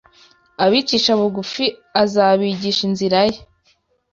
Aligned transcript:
abicisha 0.63 1.11
bugufi 1.19 1.65
azabigisha 2.03 2.81
inzira 2.89 3.19
ye 3.29 3.37